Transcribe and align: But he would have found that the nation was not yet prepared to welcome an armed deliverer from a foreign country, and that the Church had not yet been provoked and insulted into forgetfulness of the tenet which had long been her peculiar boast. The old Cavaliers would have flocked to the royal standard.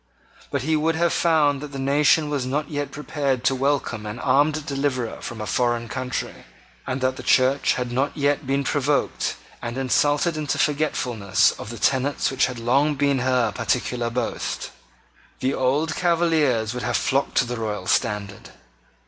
But 0.49 0.63
he 0.63 0.75
would 0.75 0.95
have 0.95 1.13
found 1.13 1.61
that 1.61 1.73
the 1.73 1.77
nation 1.77 2.31
was 2.31 2.43
not 2.43 2.71
yet 2.71 2.89
prepared 2.89 3.43
to 3.43 3.53
welcome 3.53 4.07
an 4.07 4.17
armed 4.17 4.65
deliverer 4.65 5.21
from 5.21 5.39
a 5.39 5.45
foreign 5.45 5.87
country, 5.87 6.45
and 6.87 7.01
that 7.01 7.17
the 7.17 7.21
Church 7.21 7.73
had 7.75 7.91
not 7.91 8.17
yet 8.17 8.47
been 8.47 8.63
provoked 8.63 9.35
and 9.61 9.77
insulted 9.77 10.37
into 10.37 10.57
forgetfulness 10.57 11.51
of 11.51 11.69
the 11.69 11.77
tenet 11.77 12.31
which 12.31 12.47
had 12.47 12.57
long 12.57 12.95
been 12.95 13.19
her 13.19 13.51
peculiar 13.51 14.09
boast. 14.09 14.71
The 15.39 15.53
old 15.53 15.93
Cavaliers 15.95 16.73
would 16.73 16.81
have 16.81 16.97
flocked 16.97 17.35
to 17.35 17.45
the 17.45 17.57
royal 17.57 17.85
standard. 17.85 18.49